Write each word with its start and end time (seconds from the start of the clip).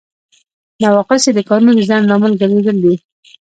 نواقص 0.81 1.21
یې 1.27 1.31
د 1.35 1.39
کارونو 1.49 1.71
د 1.75 1.81
ځنډ 1.89 2.03
لامل 2.09 2.33
ګرځیدل 2.41 2.77
دي. 2.83 2.95